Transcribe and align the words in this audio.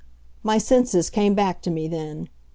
My 0.41 0.57
senses 0.57 1.11
came 1.11 1.35
back 1.35 1.61
to 1.61 1.69
me 1.69 1.87
then. 1.87 2.27